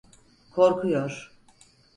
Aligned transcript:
Korkuyor… 0.51 1.31